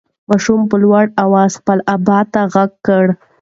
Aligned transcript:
ماشوم 0.29 0.61
په 0.71 0.75
لوړ 0.83 1.05
اواز 1.23 1.51
خپل 1.59 1.79
ابا 1.95 2.19
ته 2.33 2.41
غږ 2.53 2.71
کړ. 2.87 3.05